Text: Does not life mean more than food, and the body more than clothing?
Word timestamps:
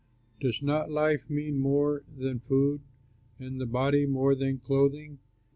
Does 0.39 0.63
not 0.63 0.89
life 0.89 1.29
mean 1.29 1.59
more 1.59 2.01
than 2.17 2.39
food, 2.39 2.81
and 3.37 3.61
the 3.61 3.67
body 3.67 4.07
more 4.07 4.33
than 4.33 4.57
clothing? 4.57 5.19